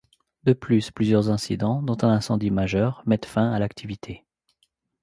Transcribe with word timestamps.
De 0.45 0.53
plus, 0.53 0.89
plusieurs 0.89 1.29
incidents, 1.29 1.83
dont 1.83 1.95
un 2.01 2.09
incendie 2.11 2.49
majeur, 2.49 3.03
mettent 3.05 3.27
fin 3.27 3.51
à 3.51 3.59
l'activité. 3.59 4.25